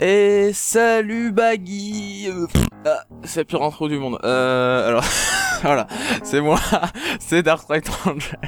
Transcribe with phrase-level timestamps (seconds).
[0.00, 2.46] Et salut Baggy Euh,
[2.86, 4.18] ah, C'est la pire intro du monde.
[4.24, 5.04] Euh, alors,
[5.62, 5.86] voilà,
[6.22, 6.58] c'est moi,
[7.20, 8.38] c'est Dark Angel.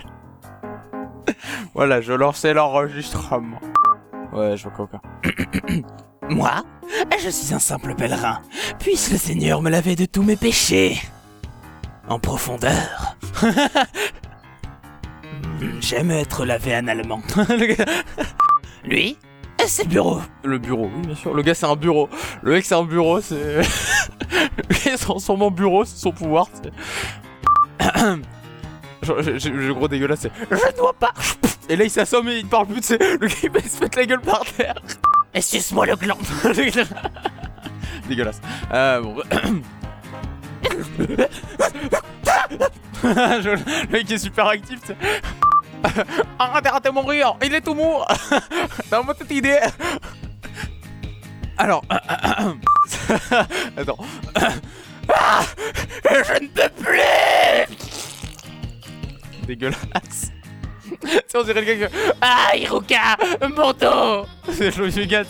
[1.74, 3.60] voilà, je lançais l'enregistrement.
[4.32, 5.00] Ouais, je vois coca.
[6.30, 6.50] Moi,
[7.22, 8.40] je suis un simple pèlerin.
[8.78, 10.98] Puisse le Seigneur me laver de tous mes péchés.
[12.08, 13.16] En profondeur.
[15.60, 17.20] Hmm, J'aime être lavé analement.
[18.84, 19.18] Lui,
[19.66, 20.20] c'est le bureau.
[20.44, 21.32] Le bureau, oui, bien sûr.
[21.34, 22.08] Le gars, c'est un bureau.
[22.42, 23.34] Le mec, c'est un bureau, c'est.
[24.56, 26.46] Le gars, se transforme en bureau, c'est son pouvoir,
[29.02, 30.32] j'ai- le gros dégueulasse, c'est.
[30.50, 31.12] Je ne vois pas
[31.68, 32.98] Et là, il s'assomme et il parle plus, c'est.
[32.98, 34.74] Le gars, il va se mettre la gueule par terre.
[35.40, 36.18] Suce-moi le gland.
[38.08, 38.40] Dégueulasse.
[38.72, 39.16] Euh, bon.
[43.02, 44.92] Le mec est super actif, tu
[45.84, 46.04] sais.
[46.38, 47.98] Ah, t'as raté mon rire, il est tout mou.
[48.90, 49.60] T'as une petite idée.
[51.56, 51.82] Alors,
[53.76, 53.98] attends.
[55.16, 55.42] Ah,
[56.02, 57.76] je ne peux plus.
[59.46, 60.32] Dégueulasse.
[61.34, 61.94] On dirait le gars que.
[62.20, 63.16] Ah, Iruka,
[63.54, 64.26] mon dos.
[64.50, 65.24] C'est le vieux gars,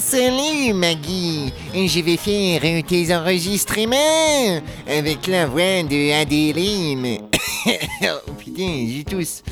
[0.00, 7.27] salut Maggie, je vais faire tes enregistrements avec la voix de Adéline.
[7.66, 9.42] Oh putain, j'ai tous.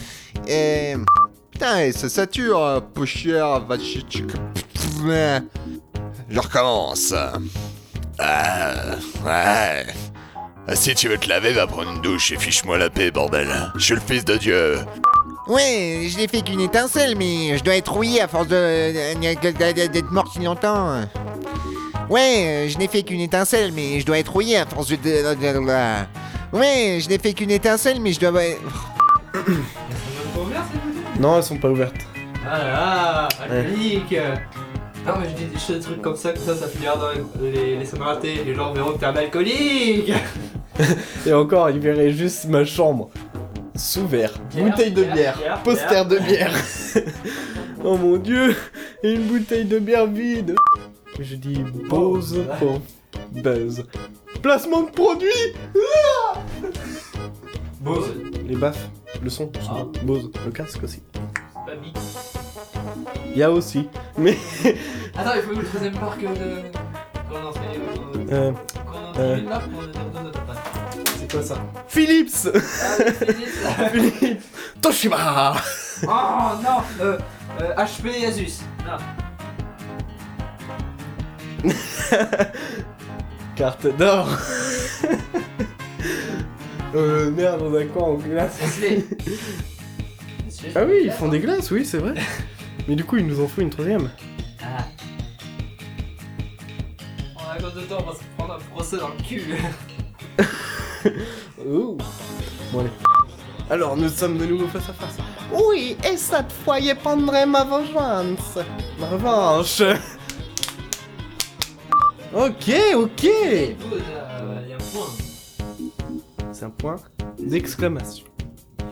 [0.49, 0.97] Euh...
[1.51, 2.81] Putain, ça sature, hein,
[3.81, 4.23] ch-
[6.29, 7.15] Je recommence.
[8.19, 8.73] Ah,
[9.25, 9.87] ouais.
[10.69, 13.49] Ah, Si tu veux te laver, va prendre une douche et fiche-moi la paix, bordel.
[13.77, 14.79] Je suis le fils de Dieu.
[15.49, 19.15] Ouais, je n'ai fait qu'une étincelle, mais je dois être rouillé à force de
[19.87, 21.03] d'être mort si longtemps.
[22.11, 24.97] Ouais, euh, je n'ai fait qu'une étincelle, mais je dois être rouillé à force de...
[26.57, 28.33] Ouais, je n'ai fait qu'une étincelle, mais je dois...
[31.21, 31.95] Non, elles sont pas ouvertes.
[32.49, 34.15] Ah là là, alcoolique
[35.07, 37.11] Non mais je dis des choses- des trucs comme ça, comme ça, ça finira dans
[37.41, 40.13] les, les, les sonorités, les gens verront que t'es un alcoolique
[41.27, 43.11] Et encore, ils verraient juste ma chambre.
[43.75, 44.35] Sous verre.
[44.55, 45.39] Bière, Bouteille de bière, bière.
[45.39, 46.53] bière, Poster de bière.
[47.85, 48.55] oh mon dieu.
[49.03, 50.55] Et une bouteille de bière vide.
[51.19, 52.81] Je dis Bose pour
[53.33, 53.85] Buzz.
[54.43, 55.29] Placement de produit
[57.81, 58.13] Bose,
[58.47, 58.89] Les baffes,
[59.23, 59.93] le son, le son.
[59.95, 59.99] Ah.
[60.05, 61.03] Bose, le casque aussi.
[61.67, 61.97] pas Bic.
[63.33, 63.89] Il y a aussi.
[64.19, 64.37] Mais.
[65.17, 66.63] Attends, il faut une troisième marque de...
[67.29, 68.33] Qu'on en fait...
[68.33, 68.53] Euh,
[68.85, 69.35] Qu'on en Euh.
[69.37, 69.65] fait une marque
[71.19, 71.57] c'est quoi ça?
[71.89, 73.05] Philips Ah,
[73.93, 74.11] Philips.
[74.21, 74.43] Philips
[74.83, 75.55] Toshiba
[76.05, 76.09] Oh
[76.63, 77.19] non euh,
[77.61, 78.61] euh, HP et Asus.
[78.85, 78.99] Non.
[83.57, 84.29] Carte d'or
[86.95, 88.61] Euh, merde, on a quoi en glace.
[90.75, 92.15] Ah oui, ils font des glaces, oui, c'est vrai.
[92.89, 94.11] Mais du coup, il nous en faut une troisième.
[94.63, 94.85] Ah.
[97.37, 99.55] On a de temps, on va se prendre un procès dans le cul.
[101.65, 101.99] Ouh.
[102.73, 102.91] Bon, allez.
[103.71, 105.19] Alors, nous sommes de nouveau face à face.
[105.53, 108.59] Oui, et cette fois, je prendrai ma vengeance.
[108.99, 109.83] Ma revanche.
[112.39, 113.25] Ok, ok.
[113.25, 114.03] Écoute,
[114.69, 115.09] y a un point.
[116.53, 116.97] C'est un point
[117.39, 118.27] d'exclamation.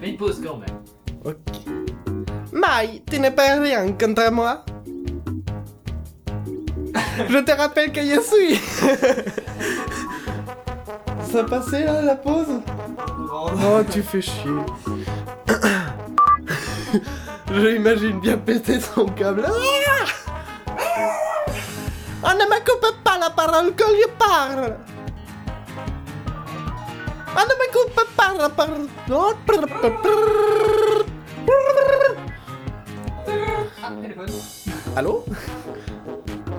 [0.00, 0.78] Fais une pause quand même.
[1.26, 1.34] Ok.
[2.54, 4.64] Mai, tu n'es pas rien contre moi.
[7.28, 8.58] Je te rappelle que je suis.
[11.30, 12.62] Ça passait là la pause?
[13.28, 14.52] Oh, tu fais chier.
[17.52, 19.44] Je imagine bien péter son câble.
[19.46, 19.52] Ah
[22.22, 24.76] On ne me coupe pas la parole que je parle.
[27.36, 28.32] On ne me coupe pas.
[33.82, 34.28] Ah, téléphone.
[34.96, 35.24] Allô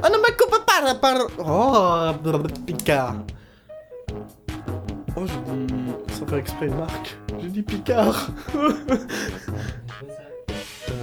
[0.04, 1.30] On ne me coupe pas la parole.
[1.38, 2.12] Oh,
[2.66, 3.16] Picard.
[5.16, 5.74] Oh, j'ai dit.
[6.18, 7.18] Sans faire exprès, Marc.
[7.42, 8.28] J'ai dit Picard.
[8.56, 8.72] euh,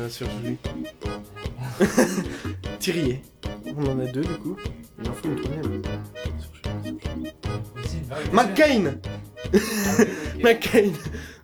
[0.08, 0.26] sur.
[2.80, 3.20] Thierry.
[3.76, 4.56] On en a deux du coup.
[5.04, 5.82] Une troisième.
[8.32, 8.94] McCain
[10.42, 10.92] McCain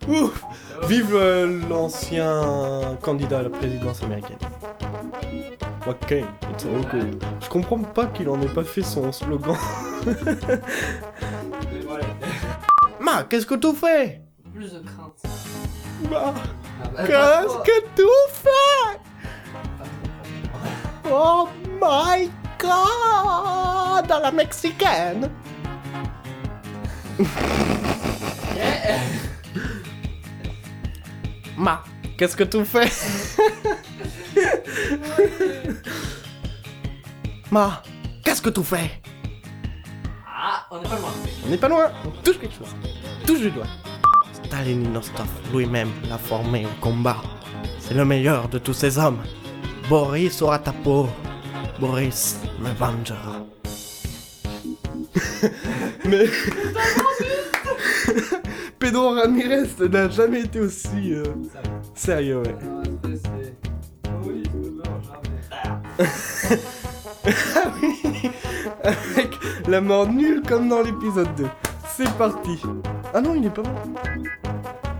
[0.07, 0.43] Ouf
[0.87, 4.37] Vive euh, l'ancien candidat à la présidence américaine.
[5.85, 7.21] McCain, it's all good.
[7.41, 9.57] Je comprends pas qu'il en ait pas fait son slogan.
[13.01, 14.21] Ma, qu'est-ce que tu fais
[14.53, 15.21] Plus de crainte.
[16.09, 16.33] Ma, Ah,
[16.95, 18.99] bah, qu'est-ce pas que tu fais.
[21.11, 21.47] Oh
[21.81, 22.29] my
[22.59, 23.48] god
[24.11, 25.29] À la mexicaine
[31.57, 31.83] Ma,
[32.17, 32.89] qu'est-ce que tu fais?
[37.51, 37.83] Ma,
[38.23, 38.99] qu'est-ce que tu fais?
[40.25, 41.13] Ah, on est pas loin.
[41.45, 42.75] On n'est pas loin, on touche quelque chose.
[43.27, 43.67] Touche du doigt.
[44.31, 47.21] Stalinostov lui-même l'a formé au combat.
[47.79, 49.21] C'est le meilleur de tous ces hommes.
[49.87, 51.07] Boris aura ta peau.
[51.79, 53.48] Boris me vengera.
[56.09, 56.25] Mais.
[58.79, 61.23] Pedro Ramirez n'a jamais été aussi euh,
[61.93, 62.55] sérieux, ouais.
[67.55, 68.31] Ah oui
[68.83, 71.45] Avec la mort nulle comme dans l'épisode 2.
[71.95, 72.59] C'est parti.
[73.13, 73.83] Ah non, il est pas mort.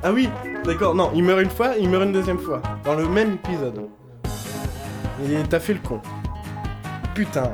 [0.03, 0.29] Ah oui,
[0.65, 2.61] d'accord, non, il meurt une fois, il meurt une deuxième fois.
[2.83, 3.87] Dans le même épisode.
[5.25, 6.01] Et t'as fait le con.
[7.15, 7.51] Putain.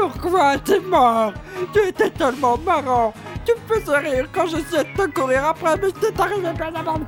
[0.00, 1.32] Pourquoi t'es mort
[1.72, 3.12] Tu étais tellement marrant.
[3.44, 7.00] Tu me faisais rire quand j'essayais de te courir après, mais c'est arrivé bien avant.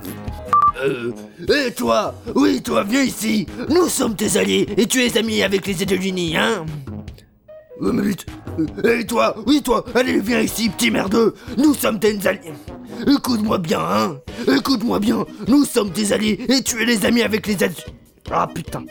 [0.82, 1.12] Euh.
[1.48, 3.46] Et toi Oui, toi, viens ici.
[3.68, 6.64] Nous sommes tes alliés et tu es ami avec les États-Unis, hein?
[7.80, 8.26] Oh, mais vite.
[8.84, 11.34] Euh, Et toi Oui, toi Allez, viens ici, petit merdeux.
[11.56, 12.52] Nous sommes tes alliés.
[13.06, 14.18] Écoute-moi bien, hein.
[14.54, 15.24] Écoute-moi bien.
[15.48, 17.96] Nous sommes tes alliés et tu es les amis avec les États-Unis.
[18.30, 18.84] Ah, putain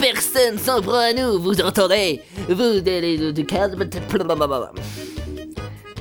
[0.00, 2.22] Personne s'en prend à nous, vous entendez?
[2.48, 3.88] Vous, de calme.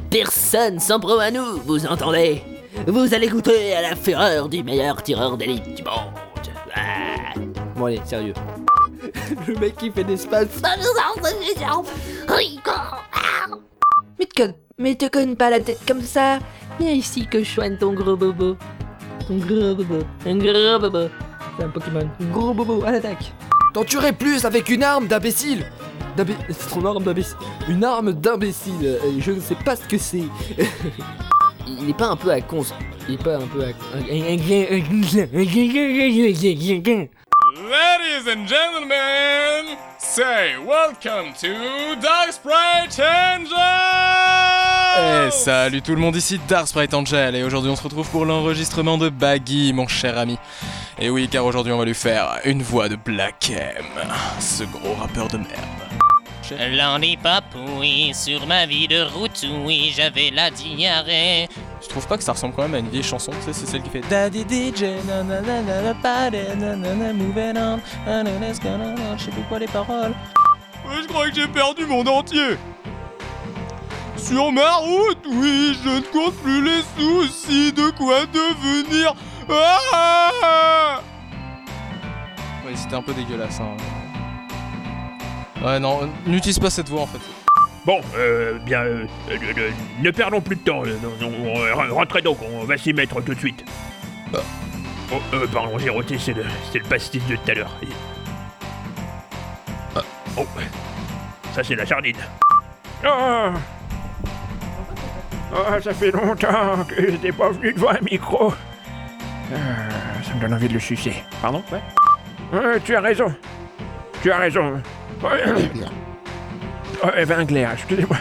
[0.09, 2.41] Personne s'en prend à nous, vous entendez?
[2.87, 6.13] Vous allez goûter à la fureur du meilleur tireur d'élite du monde.
[6.75, 7.33] Ah.
[7.75, 8.33] Bon, allez, sérieux.
[9.47, 10.61] le mec qui fait des spasmes.
[14.19, 16.39] Mais te conne, mais te conne pas la tête comme ça
[16.79, 18.55] Viens ici que je soigne ton gros bobo.
[19.27, 19.99] Ton gros bobo.
[20.25, 21.09] Un gros bobo.
[21.57, 22.09] C'est un Pokémon.
[22.31, 23.33] Gros bobo, à l'attaque.
[23.73, 25.65] T'en tuerais plus avec une arme d'imbécile
[26.49, 27.37] C'est ton arme d'imbécile.
[27.69, 28.73] Une arme d'imbécile.
[28.83, 30.23] euh, Je ne sais pas ce que c'est.
[31.67, 32.63] Il est pas un peu à con.
[33.07, 33.71] Il est pas un peu à
[37.61, 43.55] Ladies and gentlemen, say welcome to Dark Sprite Angel!
[44.97, 48.25] Eh salut tout le monde, ici Dark Sprite Angel et aujourd'hui on se retrouve pour
[48.25, 50.39] l'enregistrement de Baggy, mon cher ami.
[50.99, 53.85] Et oui, car aujourd'hui on va lui faire une voix de Black M,
[54.39, 55.81] ce gros rappeur de merde.
[56.59, 57.43] Lollipop,
[57.77, 61.47] oui, sur ma vie de route, oui, j'avais la diarrhée.
[61.81, 63.65] Je trouve pas que ça ressemble quand même à une vieille chanson, tu sais, c'est
[63.65, 69.25] celle qui fait Daddy DJ, nanana, party, nanana, moving on, nanana, let's go, nanana, je
[69.25, 70.13] sais plus quoi les paroles.
[71.01, 72.57] je crois que j'ai perdu mon entier.
[74.15, 79.15] Sur ma route, oui, je ne compte plus les soucis de quoi devenir.
[79.49, 80.99] Ah
[82.63, 83.59] ouais, c'était un peu dégueulasse.
[83.59, 83.75] Hein.
[85.65, 87.19] Ouais, non, n'utilise pas cette voix en fait.
[87.85, 90.83] Bon, euh, bien, euh, euh, euh, ne perdons plus de temps.
[91.93, 93.65] rentrez donc, on va s'y mettre tout de suite.
[94.31, 94.41] Bah.
[95.11, 97.75] Oh, euh, pardon, j'ai roté, c'est le, c'est le pastis de tout à l'heure.
[99.95, 100.01] Ah.
[100.37, 100.45] Oh,
[101.53, 102.17] ça c'est la sardine.
[103.03, 103.51] Ah
[105.53, 108.53] Ah, ça fait longtemps que j'étais pas venu devant un micro.
[109.51, 109.57] Ah,
[110.23, 111.15] ça me donne envie de le sucer.
[111.41, 111.63] Pardon?
[111.71, 111.81] Ouais
[112.53, 113.33] Ouais, tu as raison.
[114.21, 114.81] Tu as raison.
[117.03, 117.09] Ouais.
[117.13, 118.17] Oh, Evanglaire, excusez-moi.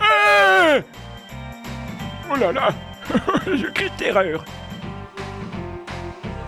[0.00, 0.78] Ah
[2.32, 2.68] oh là là
[3.46, 4.44] Je crie de terreur.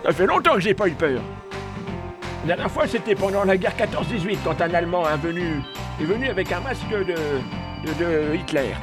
[0.05, 1.20] Ça fait longtemps que j'ai pas eu peur.
[2.43, 5.61] La dernière fois, c'était pendant la guerre 14-18, quand un Allemand est venu,
[6.00, 8.75] est venu avec un masque de, de, Hitler.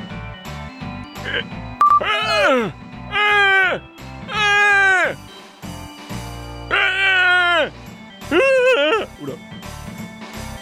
[2.01, 2.69] Ah
[9.21, 9.33] Oula.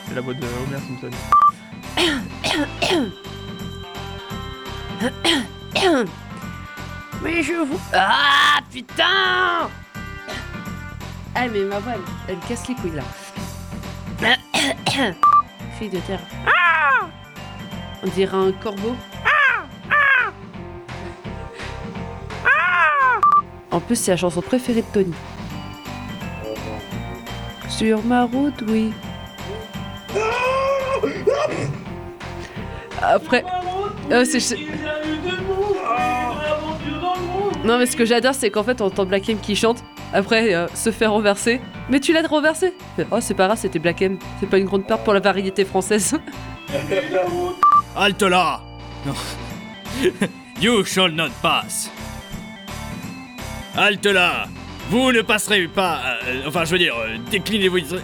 [0.07, 1.17] C'est la voix de Homer Simpson.
[7.21, 7.79] Mais je vous.
[7.93, 9.69] Ah putain
[11.35, 11.93] Ah, mais ma voix,
[12.27, 13.03] elle, casse les couilles là.
[15.79, 16.19] Fille de terre.
[18.03, 18.95] On dirait un corbeau.
[23.71, 25.13] En plus, c'est la chanson préférée de Tony.
[27.69, 28.93] Sur ma route, oui.
[33.03, 33.43] Après.
[34.11, 34.57] Euh, c'est-
[37.63, 39.83] Non, mais ce que j'adore, c'est qu'en fait, on entend Black M qui chante,
[40.13, 41.61] après euh, se faire renverser.
[41.89, 42.73] Mais tu l'as renversé
[43.11, 44.17] Oh, c'est pas grave, c'était Black M.
[44.39, 46.15] C'est pas une grande perte pour la variété française.
[47.95, 48.61] Halte là
[49.05, 49.13] Non.
[50.61, 51.89] You shall not pass.
[53.75, 54.45] Halte là
[54.89, 55.99] Vous ne passerez pas.
[56.27, 57.79] euh, enfin, je veux dire, euh, déclinez-vous.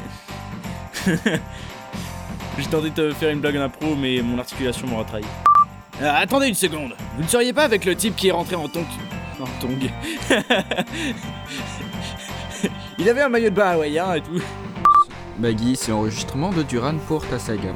[2.60, 5.24] J'ai tenté de te faire une blague en impro, mais mon articulation m'aura trahi.
[6.02, 6.94] Euh, attendez une seconde.
[7.16, 8.84] Vous ne seriez pas avec le type qui est rentré en tongue
[9.40, 9.90] En tongue.
[12.98, 14.42] Il avait un maillot de bain hawaïen et tout.
[15.38, 17.70] Baggy, c'est enregistrement de Duran pour ta saga.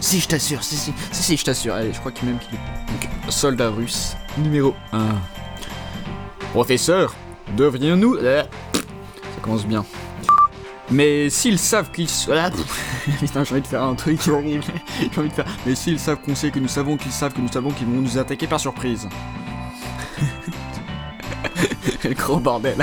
[0.00, 1.74] Si, je t'assure, si, si, si, si, je t'assure.
[1.74, 2.92] Allez, je crois qu'il même qu'il est.
[2.92, 5.06] Donc, soldat russe, numéro 1.
[6.52, 7.14] Professeur,
[7.56, 8.16] devrions-nous.
[8.16, 8.42] Euh,
[8.74, 9.84] Ça commence bien.
[10.90, 12.04] Mais s'ils savent qu'ils.
[12.06, 12.50] s- Ah,
[13.20, 14.58] Putain, j'ai envie de faire un truc j'ai envie
[15.28, 15.46] de faire.
[15.66, 18.00] Mais s'ils savent qu'on sait que nous savons qu'ils savent que nous savons qu'ils vont
[18.00, 19.08] nous attaquer par surprise.
[22.02, 22.76] Quel gros bordel.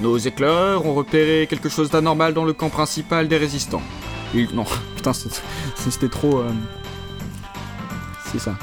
[0.00, 3.82] Nos éclaireurs ont repéré quelque chose d'anormal dans le camp principal des résistants.
[4.54, 4.64] Non,
[4.96, 6.38] putain, c'était trop...
[6.38, 6.50] euh,
[8.32, 8.54] C'est ça.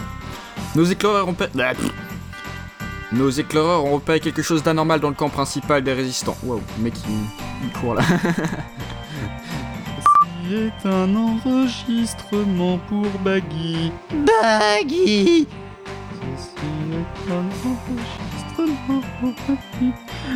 [0.76, 1.34] Nos éclaireurs ont...
[1.34, 1.72] pe- Ah.
[3.12, 6.38] Nos éclaireurs ont repéré quelque chose d'anormal dans le camp principal des résistants.
[6.44, 7.16] Wow, le mec il,
[7.64, 8.04] il court là.
[10.50, 13.92] C'est un enregistrement pour Baggy.
[14.12, 15.48] Baggy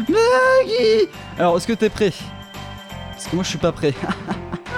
[0.09, 2.11] Maggie Alors, est-ce que t'es prêt?
[3.11, 3.93] Parce que moi, je suis pas prêt.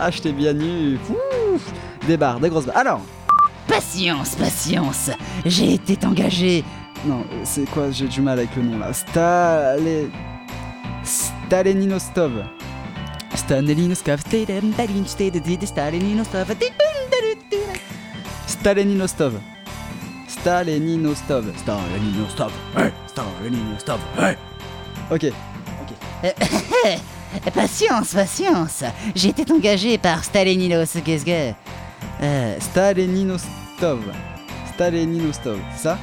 [0.00, 0.98] ah, je t'ai bien nu.
[1.08, 1.62] Ouf
[2.06, 2.76] Des barres, des grosses barres.
[2.76, 3.00] Alors
[3.68, 5.10] Patience, patience.
[5.44, 6.64] J'ai été engagé.
[7.04, 8.92] Non, c'est quoi J'ai du mal avec le nom là.
[8.92, 10.10] Stale...
[11.04, 12.44] Staleninostov.
[13.34, 14.20] Staleninostov.
[14.20, 15.20] Staleninostov.
[18.46, 19.34] Staleninostov.
[20.26, 21.44] Staleninostov.
[21.56, 22.52] Staleninostov.
[23.06, 24.00] Staleninostov.
[24.18, 24.36] Hey.
[25.10, 25.24] Ok.
[26.24, 26.30] Euh,
[27.54, 28.84] patience, patience.
[29.14, 30.96] Été engagé par Stalininos.
[31.04, 31.52] Qu'est-ce que?
[32.22, 34.00] Euh, Staleninostov.
[34.74, 35.98] Staleninostov, c'est ça?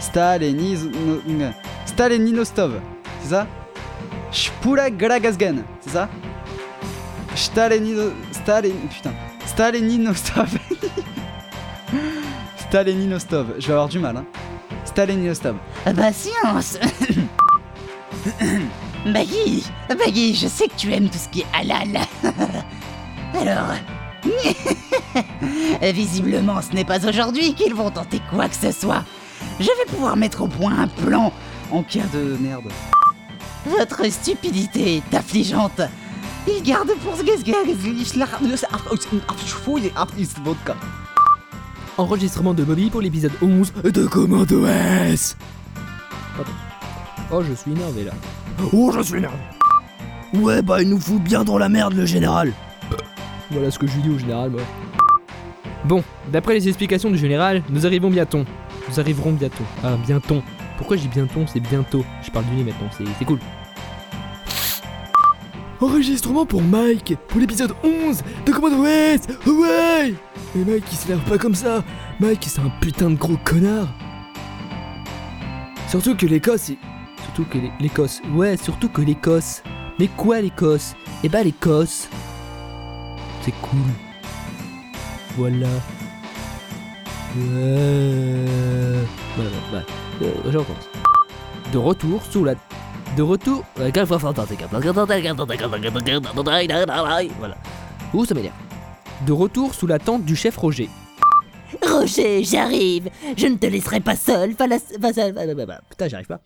[0.00, 1.52] N-
[1.86, 2.72] Staleninostov,
[3.22, 3.46] c'est ça?
[4.32, 6.08] Shpura Gragazgan, c'est ça?
[7.34, 8.10] Stalenino...
[8.32, 8.72] Stalen...
[8.90, 9.12] Putain.
[9.46, 10.48] Staleninostov.
[12.68, 13.46] Staleninostov.
[13.58, 14.24] Je vais avoir du mal, hein.
[14.84, 15.56] Staleninostov.
[15.84, 16.78] Patience.
[19.06, 22.00] Baggy, Baggy, je sais que tu aimes tout ce qui est halal.
[23.40, 23.74] Alors.
[25.82, 29.04] Visiblement, ce n'est pas aujourd'hui qu'ils vont tenter quoi que ce soit.
[29.60, 31.32] Je vais pouvoir mettre au point un plan
[31.72, 32.70] En cas de merde.
[33.66, 35.80] Votre stupidité est affligeante.
[36.46, 37.22] Il garde pour ce
[40.42, 40.76] vodka.
[41.98, 45.36] Enregistrement de Bobby pour l'épisode 11 de Commando S.
[46.36, 46.52] Pardon.
[47.32, 48.12] Oh, je suis énervé là.
[48.72, 49.36] Oh, je suis énervé.
[50.34, 52.52] Ouais, bah il nous fout bien dans la merde, le général.
[53.50, 54.60] Voilà ce que je lui dis au général, moi.
[55.84, 58.44] Bon, d'après les explications du général, nous arrivons bientôt.
[58.88, 59.64] Nous arriverons bientôt.
[59.84, 60.42] Ah, bientôt.
[60.76, 61.40] Pourquoi dis bientôt?
[61.46, 62.04] C'est bientôt.
[62.22, 63.38] Je parle du nez maintenant, c'est cool.
[65.80, 70.12] Enregistrement pour Mike, pour l'épisode 11 de Commando S Ouais
[70.54, 71.84] Mais Mike, il s'énerve pas comme ça
[72.18, 73.86] Mike, c'est un putain de gros connard
[75.88, 76.72] Surtout que l'Écosse,
[77.22, 78.20] Surtout que l'É- l'Écosse...
[78.34, 79.62] Ouais, surtout que l'Écosse...
[80.00, 80.96] Mais quoi l'Écosse?
[81.22, 82.08] Eh bah l'Écosse...
[83.42, 83.78] C'est cool.
[85.36, 85.68] Voilà.
[89.36, 89.84] Voilà, voilà.
[90.22, 90.88] Euh, je recommence.
[91.72, 92.54] De retour sous la...
[93.16, 93.64] De retour...
[97.38, 97.56] Voilà.
[98.14, 98.54] Ouh, ça m'énerve.
[99.26, 100.88] De retour sous la tente du chef Roger.
[101.86, 103.10] Roger, j'arrive.
[103.36, 104.52] Je ne te laisserai pas seul.
[104.54, 106.40] Va la- va- va- Putain, j'arrive pas.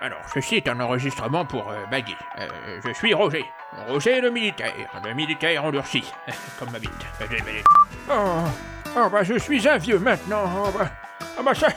[0.00, 2.16] Alors, ceci est un enregistrement pour euh, Baggy.
[2.40, 2.48] Euh,
[2.84, 3.44] je suis Roger.
[3.88, 4.72] Roger le militaire.
[5.04, 6.02] Le militaire endurci.
[6.58, 6.90] Comme ma bite.
[8.10, 8.42] Oh,
[8.96, 10.44] oh, bah je suis un vieux maintenant.
[10.56, 10.90] Oh, bah,
[11.38, 11.68] ah, bah, ça,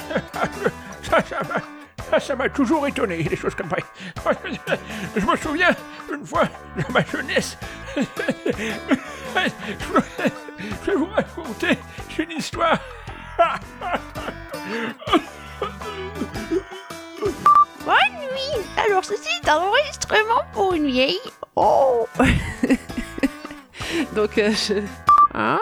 [1.03, 2.49] ça, ça m'a...
[2.49, 3.77] Toujours étonné, des choses comme ça.
[5.15, 5.71] Je me souviens,
[6.13, 6.43] une fois,
[6.77, 7.57] dans ma jeunesse,
[7.95, 8.01] je
[10.85, 11.77] vais vous raconter
[12.17, 12.79] une histoire.
[17.85, 21.19] Bonne nuit Alors ceci est un enregistrement pour une vieille.
[21.55, 22.07] Oh
[24.15, 24.81] Donc euh, je...
[25.33, 25.59] Ah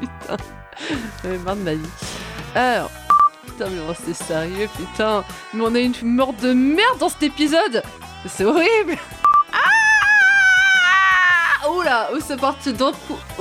[0.00, 0.36] Putain.
[1.22, 1.88] J'en ai marre de ma vie.
[2.54, 2.90] Alors...
[3.46, 5.24] Putain mais bon c'est sérieux putain.
[5.54, 7.82] Mais on a une mort de merde dans cet épisode.
[8.26, 8.96] C'est horrible.
[9.52, 9.58] Ah
[11.70, 12.92] Oula Où c'est parti dans...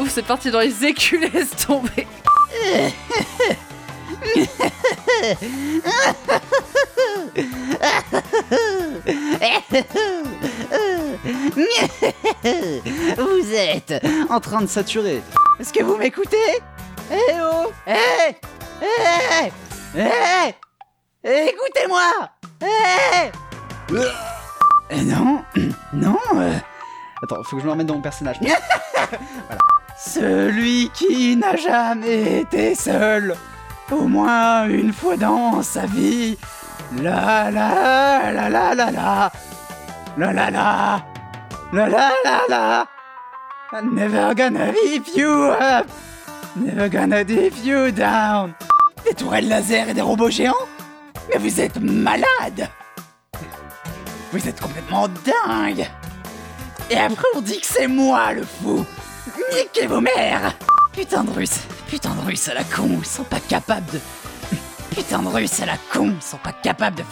[0.07, 1.55] C'est parti dans les écus, laisse
[13.17, 15.21] Vous êtes en train de saturer.
[15.59, 16.59] Est-ce que vous m'écoutez?
[17.11, 18.35] Eh oh Eh
[18.85, 19.51] Eh
[21.23, 22.01] Eh Écoutez-moi
[22.61, 23.31] Eh
[23.93, 25.43] Euh, Non,
[25.93, 26.17] non.
[26.35, 26.53] euh,
[27.23, 28.37] Attends, faut que je me remette dans mon personnage.
[29.97, 33.35] Celui qui n'a jamais été seul,
[33.91, 36.37] au moins une fois dans sa vie.
[37.01, 39.31] La la la la la la.
[40.17, 41.01] La la la.
[41.71, 42.87] La la la la.
[43.83, 45.87] Never gonna leave you up.
[46.55, 48.55] Never gonna leave you down.
[49.05, 50.65] Des tourelles laser et des robots géants.
[51.29, 52.69] Mais vous êtes malade.
[54.31, 55.87] Vous êtes complètement dingue.
[56.89, 58.83] Et après on dit que c'est moi le fou.
[59.53, 60.55] Niquez vos mères.
[60.91, 62.89] Putain de Russes Putain de Russes à la con.
[62.97, 63.99] Ils sont pas capables de...
[64.95, 66.15] Putain de Russes à la con.
[66.19, 67.03] Ils sont pas capables de...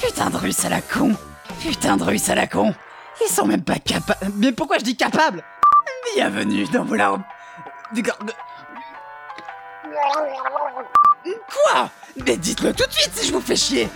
[0.00, 1.16] Putain de Russes à la con.
[1.60, 2.72] Putain de Russes à la con
[3.20, 4.32] Ils sont même pas capables...
[4.36, 5.42] Mais pourquoi je dis capable
[6.14, 7.24] Bienvenue dans vos larmes...
[11.22, 11.90] Quoi
[12.26, 13.88] Mais dites-le tout de suite si je vous fais chier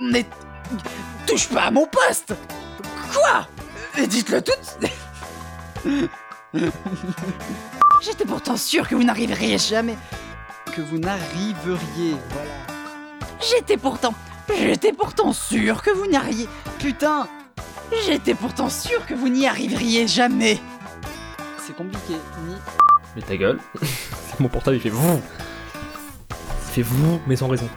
[0.00, 0.26] Mais...
[1.26, 2.34] Touche pas à mon poste
[3.12, 3.46] Quoi
[3.96, 4.52] Mais dites-le tout
[5.84, 6.08] de
[8.00, 9.96] J'étais pourtant sûr que vous n'arriveriez jamais.
[10.74, 12.50] Que vous n'arriveriez, voilà.
[13.40, 14.14] J'étais pourtant...
[14.54, 16.48] J'étais pourtant sûr que vous n'arriviez...
[16.78, 17.28] Putain
[18.06, 20.58] J'étais pourtant sûr que vous n'y arriveriez jamais.
[21.58, 22.14] C'est compliqué.
[22.46, 22.54] Ni...
[23.16, 23.58] Mais ta gueule.
[24.40, 25.20] Mon portable il fait vous.
[26.30, 27.68] Il fait vous, mais sans raison.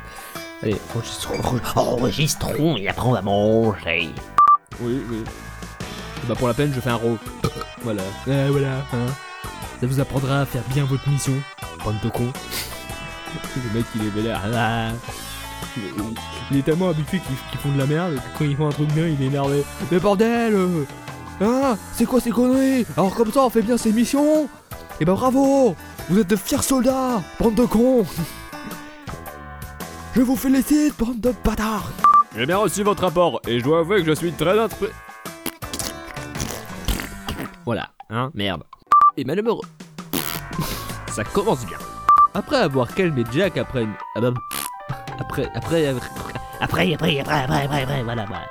[0.63, 1.35] Allez, enregistrons.
[1.75, 4.09] Enregistrons et après on va manger.
[4.79, 5.23] Oui, oui.
[6.23, 7.17] Et bah pour la peine, je fais un row.
[7.83, 8.01] voilà.
[8.27, 8.77] Euh, voilà.
[8.93, 9.05] hein.
[9.81, 11.33] Ça vous apprendra à faire bien votre mission.
[11.83, 12.31] Bande de cons.
[13.55, 14.41] Le mec il est vénère.
[16.51, 18.91] Il- est tellement habitué qu'ils font de la merde que quand ils font un truc
[18.93, 19.63] bien, il est énervé.
[19.91, 20.83] Mais bordel euh,
[21.41, 22.85] Hein C'est quoi ces conneries?
[22.95, 24.47] Alors comme ça on fait bien ses missions?
[25.01, 25.75] Et bah bravo
[26.09, 28.05] Vous êtes de fiers soldats Bande de cons
[30.15, 31.91] Je vous félicite, bande de bâtards
[32.37, 34.87] J'ai bien reçu votre rapport et je dois avouer que je suis très intré...
[37.65, 38.63] Voilà, hein, merde.
[39.17, 39.61] Et malheureux.
[41.11, 41.79] Ça commence bien.
[42.33, 43.93] Après avoir calmé Jack après une...
[44.15, 44.31] ah bah,
[45.19, 45.87] Après, après...
[45.87, 48.45] Après, après, après, après, après, après, voilà, voilà.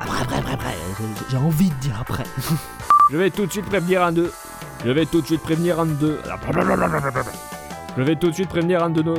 [0.00, 0.74] Après, après, après, après.
[1.30, 2.24] J'ai envie de dire après.
[3.10, 4.30] Je vais tout de suite prévenir un de...
[4.84, 6.20] Je vais tout de suite prévenir un de...
[7.96, 9.16] Je vais tout de suite prévenir un de nos...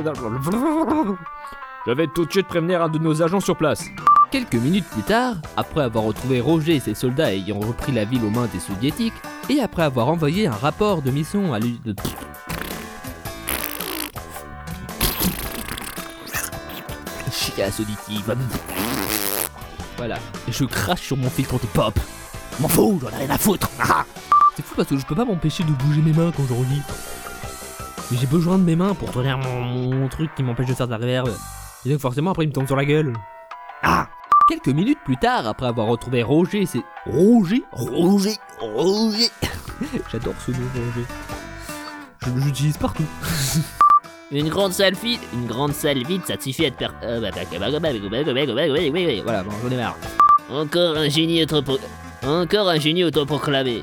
[1.86, 3.84] Je vais tout de suite prévenir un de nos agents sur place.
[4.30, 8.24] Quelques minutes plus tard, après avoir retrouvé Roger et ses soldats ayant repris la ville
[8.24, 9.14] aux mains des soviétiques,
[9.48, 11.78] et après avoir envoyé un rapport de mission à l'U...
[19.96, 20.16] Voilà,
[20.48, 21.98] et je crache sur mon filtre de pop.
[22.58, 23.68] M'en fous, j'en ai rien à foutre.
[23.80, 24.04] Ah.
[24.56, 26.82] C'est fou parce que je peux pas m'empêcher de bouger mes mains quand je relis.
[28.10, 30.92] Mais j'ai besoin de mes mains pour tenir mon, truc qui m'empêche de faire de
[30.92, 31.30] la réverb.
[31.84, 33.12] Et donc forcément après il me tombe sur la gueule.
[33.82, 34.08] Ah
[34.48, 36.82] Quelques minutes plus tard, après avoir retrouvé Roger, c'est...
[37.06, 39.28] Roger Roger Roger
[40.10, 41.06] J'adore ce nom Roger.
[42.18, 43.04] Je l'utilise partout.
[44.32, 46.90] Une grande salle vide, une grande salle vide, ça suffit à te per...
[47.02, 47.32] Voilà,
[49.42, 49.96] bon, j'en ai marre.
[50.48, 51.78] Encore un génie autopro...
[52.22, 53.82] Encore un génie autoproclamé.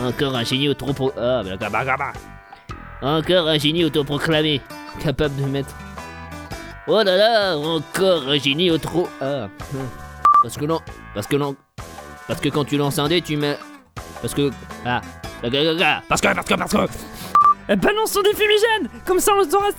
[0.00, 1.20] Encore un génie autoproclamé.
[3.00, 4.60] Encore un génie autoproclamé.
[5.00, 5.72] Capable de mettre...
[6.88, 9.08] Oh là là, encore un génie autopro...
[9.20, 9.48] Ah.
[10.42, 10.80] Parce que non...
[11.14, 11.54] Parce que non...
[12.26, 13.56] Parce que quand tu lances un dé, tu mets...
[14.20, 14.50] Parce que...
[14.84, 15.00] Ah...
[15.40, 15.68] Parce que...
[16.08, 16.54] Parce que...
[16.56, 17.15] Parce que...
[17.74, 19.70] Balance son des fumigènes Comme ça on saura.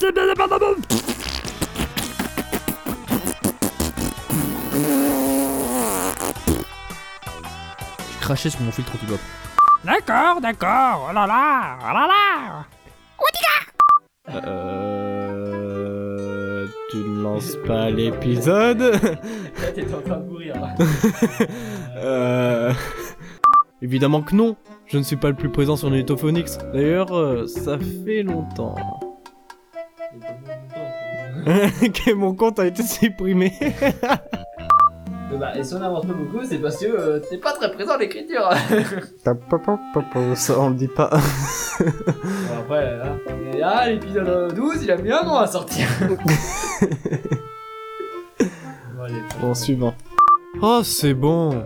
[8.12, 9.20] Je crachais sur mon filtre anti-pop.
[9.86, 12.66] D'accord, d'accord, oh là là, oh là là
[14.34, 15.48] Euh...
[16.92, 20.56] Tu ne lances pas l'épisode Là t'étais en train de mourir.
[21.98, 22.74] Euh...
[23.82, 26.58] Évidemment que non Je ne suis pas le plus présent sur Nutophonix.
[26.74, 28.76] D'ailleurs, euh, ça fait longtemps.
[31.46, 33.54] que mon compte a été supprimé.
[35.40, 37.94] bah, et si on avance pas beaucoup, c'est parce que euh, t'es pas très présent
[37.94, 38.50] à l'écriture.
[40.36, 41.10] Ça, on le dit pas.
[41.80, 41.86] Bon,
[42.60, 43.18] après, là,
[43.54, 45.88] et là, l'épisode 12, il a mis un an à sortir.
[48.96, 49.94] bon, allez, Bon, suivant.
[50.62, 51.62] Oh, c'est bon.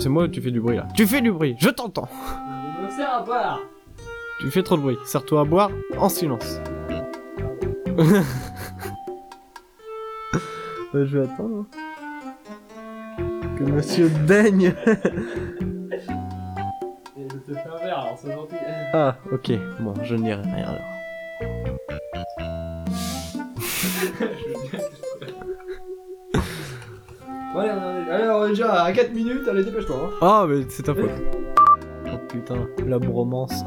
[0.00, 2.08] C'est moi ou tu fais du bruit là Tu fais du bruit, je t'entends.
[2.80, 3.60] je me sers à boire.
[4.40, 4.96] Tu fais trop de bruit.
[5.04, 6.58] Sers-toi à boire en silence.
[7.96, 8.04] Bah,
[10.94, 11.66] je vais attendre.
[13.58, 14.72] Que monsieur daigne.
[17.18, 18.54] Et je te fais un verre, alors c'est gentil.
[18.94, 19.50] ah, ok.
[19.80, 20.80] Bon, je n'irai rien alors.
[27.60, 29.96] Allez, on est, allez, on est déjà à 4 minutes, allez, dépêche-toi.
[29.96, 30.10] Hein.
[30.22, 31.10] Ah, mais c'est ta faute.
[32.06, 33.52] Oh putain, la bromance.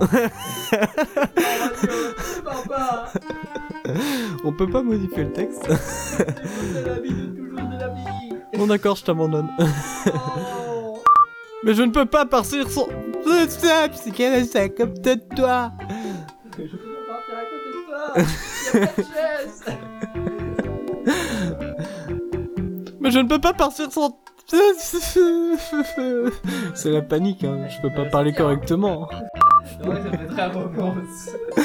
[4.44, 5.64] On peut pas modifier le texte.
[5.68, 9.50] C'est la vie de toujours de la vie Bon d'accord, je t'abandonne.
[11.64, 12.88] Mais je ne peux pas partir sans.
[13.26, 15.72] C'est ça, c'est qu'elle est ça comme de toi.
[16.58, 19.30] Je peux pas partir à côté de toi.
[23.04, 24.18] Mais je ne peux pas partir sans.
[26.74, 27.68] C'est la panique, hein.
[27.70, 29.10] je peux pas parler correctement.
[29.86, 31.30] Ouais, ça fait très romance.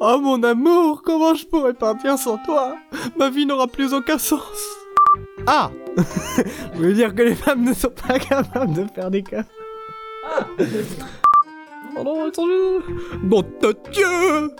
[0.00, 2.76] Oh mon amour, comment je pourrais partir sans toi?
[3.18, 4.40] Ma vie n'aura plus aucun sens.
[5.46, 6.04] Ah Vous
[6.74, 9.44] voulez dire que les femmes ne sont pas capables de faire des cas?
[11.96, 12.78] Oh non, attendez
[13.22, 14.50] Nom de Dieu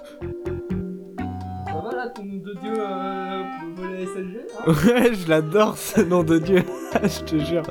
[2.09, 6.39] Ton nom de dieu euh, pour voler SLG hein Ouais, je l'adore ce nom de
[6.39, 6.63] Dieu,
[7.03, 7.63] je te jure.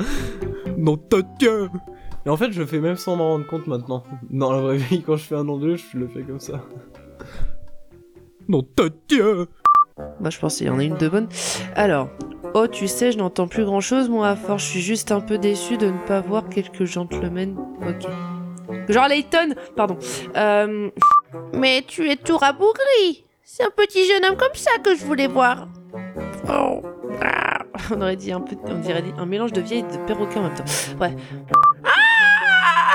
[0.77, 1.69] Nom de Dieu
[2.25, 4.03] Et en fait, je le fais même sans m'en rendre compte maintenant.
[4.29, 6.39] Dans la vraie vie, quand je fais un nom de Dieu, je le fais comme
[6.39, 6.61] ça.
[8.47, 9.47] Nom de Dieu
[10.19, 11.27] Bah, je pense qu'il y en a une de bonne.
[11.75, 12.09] Alors,
[12.53, 14.63] oh, tu sais, je n'entends plus grand chose, moi, à force.
[14.63, 17.57] Je suis juste un peu déçu de ne pas voir quelques gentlemen.
[17.81, 18.07] Ok.
[18.89, 19.97] Genre Layton, pardon.
[20.35, 20.91] Euh...
[21.53, 23.25] Mais tu es tout rabougri.
[23.51, 25.67] C'est un petit jeune homme comme ça que je voulais voir.
[26.47, 26.83] Oh.
[27.19, 27.57] Ah.
[27.91, 30.43] On aurait dit un peu, on dirait un mélange de vieille et de perroquet en
[30.43, 30.63] même temps.
[31.01, 31.15] Ouais.
[31.83, 32.93] Ah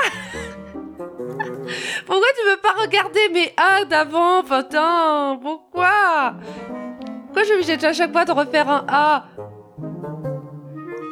[2.05, 6.35] Pourquoi tu veux pas regarder mes A d'avant, putain Pourquoi?
[7.25, 9.25] Pourquoi je suis obligée à chaque fois de refaire un A?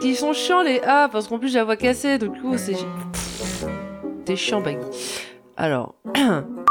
[0.04, 2.58] Ils sont chiants les A, parce qu'en plus j'ai la voix cassée, donc du coup
[2.58, 2.78] c'est...
[4.24, 4.88] T'es chiant, Baggy.
[5.58, 5.96] Alors...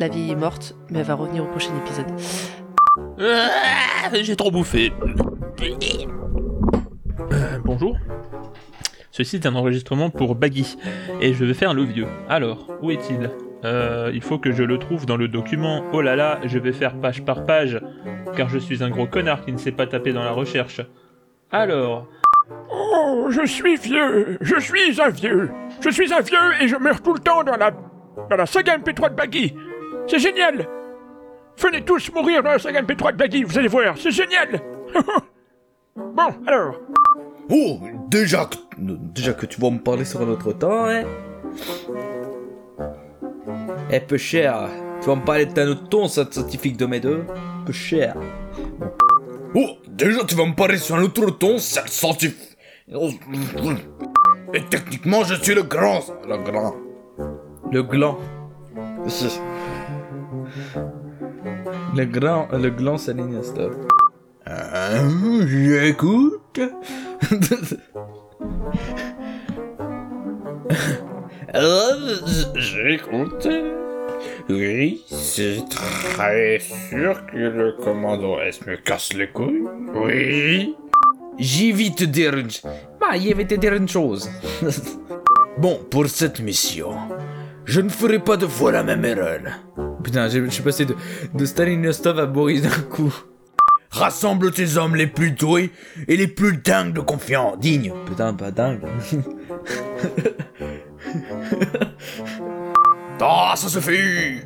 [0.00, 2.06] La vieille est morte, mais elle va revenir au prochain épisode.
[3.20, 4.94] Ah, J'ai trop bouffé.
[7.32, 7.98] Euh, bonjour.
[9.10, 10.78] Ceci est un enregistrement pour Baggy
[11.20, 12.06] et je vais faire le vieux.
[12.30, 13.30] Alors, où est-il?
[13.64, 15.84] Euh, Il faut que je le trouve dans le document.
[15.92, 17.78] Oh là là, je vais faire page par page
[18.34, 20.80] car je suis un gros connard qui ne sait pas taper dans la recherche.
[21.52, 22.06] Alors,
[22.72, 25.50] Oh, je suis vieux, je suis un vieux.
[25.80, 27.70] Je suis un vieux et je meurs tout le temps dans la
[28.28, 29.54] dans la saga MP3 de Baggy.
[30.10, 30.66] C'est génial.
[31.56, 34.60] Venez tous mourir dans la saga MP3 de Baggy, vous allez voir, c'est génial.
[35.94, 36.80] bon, alors.
[37.48, 41.04] Oh, déjà que, déjà que tu vas me parler sur un autre temps, hein
[43.92, 44.68] Eh, peu cher,
[45.00, 47.24] tu vas me parler d'un autre ton, ça scientifique de mes deux
[47.64, 48.16] Peu cher.
[49.54, 52.56] Oh, déjà tu vas me parler sur un autre ton, ça scientifique.
[54.54, 56.74] Et techniquement, je suis le grand, le grand.
[57.70, 58.18] Le gland.
[61.96, 63.74] Le grand, le gland saline, stop.
[64.48, 66.60] Euh, j'écoute.
[71.52, 71.98] Alors,
[72.54, 73.48] j'écoute.
[74.48, 79.64] Oui, c'est très sûr que le commandant S me casse les couilles.
[79.94, 80.76] Oui.
[81.38, 82.48] J'ai vite te dire une...
[83.00, 84.30] Bah, il va te dire une chose.
[85.58, 86.94] bon, pour cette mission,
[87.64, 89.40] je ne ferai pas deux fois la même erreur.
[90.02, 90.94] Putain, je suis passé de,
[91.34, 93.14] de Stalinostov à Boris d'un coup.
[93.90, 95.70] Rassemble tes hommes les plus doués
[96.06, 97.92] et les plus dingues de confiance, dignes.
[98.06, 98.82] Putain, pas dingue.
[103.22, 104.40] Ah, ça suffit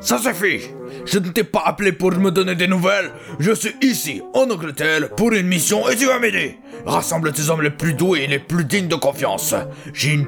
[0.00, 0.60] Ça suffit
[1.04, 3.10] Je ne t'ai pas appelé pour me donner des nouvelles.
[3.40, 6.58] Je suis ici, en Angleterre, pour une mission et tu vas m'aider.
[6.86, 9.54] Rassemble tes hommes les plus doués et les plus dignes de confiance.
[9.92, 10.26] J'ai une...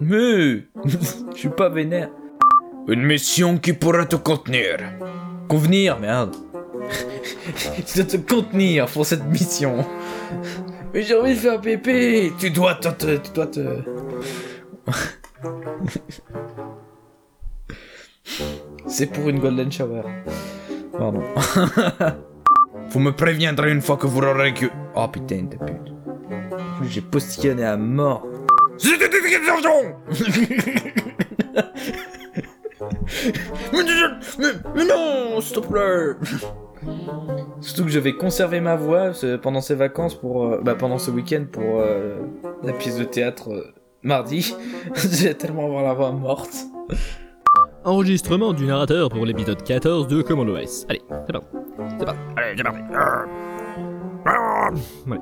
[0.00, 0.64] Mais...
[1.34, 2.10] Je suis pas vénère.
[2.88, 4.78] Une mission qui pourra te contenir.
[5.48, 6.34] Convenir, merde.
[7.86, 9.84] tu dois te contenir pour cette mission.
[10.94, 12.32] Mais j'ai envie de faire pépé.
[12.38, 12.88] Tu dois te...
[12.88, 13.60] te- tu dois te...
[18.86, 20.02] C'est pour une golden shower.
[20.96, 21.22] Pardon.
[22.90, 24.66] Vous me préviendrez une fois que vous aurez que...
[24.94, 25.92] Oh putain de pute.
[26.52, 28.26] En plus, J'ai postillonné à mort.
[28.78, 29.18] C'était des
[33.72, 33.82] mais,
[34.38, 36.14] mais, mais non, s'il te plaît.
[37.60, 40.98] Surtout que je vais conserver ma voix euh, pendant ces vacances pour, euh, bah, pendant
[40.98, 42.18] ce week-end pour euh,
[42.62, 44.54] la pièce de théâtre euh, mardi.
[44.94, 46.56] je vais tellement avoir la voix morte.
[47.84, 50.86] Enregistrement du narrateur pour l'épisode 14 de Commando S.
[50.88, 51.46] Allez, c'est parti.
[51.98, 52.20] C'est parti.
[52.36, 52.80] Allez, c'est parti.
[55.06, 55.18] Ouais.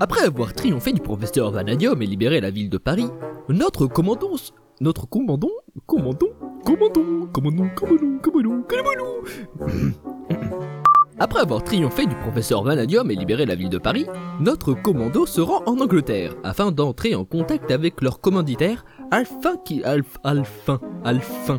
[0.00, 3.08] Après avoir triomphé du professeur Vanadium et libéré la ville de Paris,
[3.48, 4.36] notre commandant,
[4.80, 5.50] notre commandant,
[5.86, 6.28] commandant,
[6.64, 9.16] commandant, commandant, commandant, commandant, commandant,
[11.18, 14.06] Après avoir triomphé du professeur Vanadium et libéré la ville de Paris,
[14.38, 19.82] notre commando se rend en Angleterre afin d'entrer en contact avec leur commanditaire Alpha qui
[19.82, 21.58] Alpha Alpha Alpha.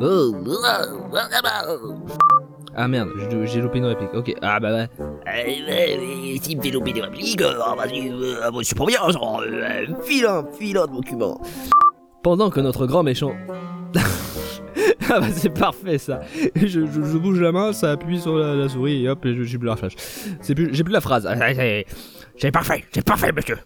[2.76, 3.08] Ah merde,
[3.44, 4.12] j'ai loupé une réplique.
[4.14, 4.88] Ok, ah bah ouais.
[6.42, 9.86] S'il me fait louper des répliques, euh, ah, vas-y, euh, je suis bien, genre, euh,
[10.04, 11.40] file un, file un document.
[12.22, 13.32] Pendant que notre grand méchant.
[13.94, 16.20] ah bah c'est parfait ça.
[16.56, 19.34] Je, je- je bouge la main, ça appuie sur la, la souris et hop, et
[19.34, 19.92] je- j'ai plus la flash.
[20.40, 21.26] C'est plus, j'ai plus la phrase.
[21.30, 21.36] Ah,
[22.36, 23.56] C'est parfait, c'est parfait monsieur.